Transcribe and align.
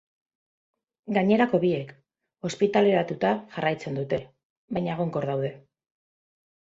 Gainerako 1.17 1.59
biek 1.65 1.91
ospitaleratuta 2.49 3.35
jarraitzen 3.57 4.01
dute, 4.03 4.23
baina 4.79 4.97
egonkor 4.99 5.33
daude. 5.33 5.53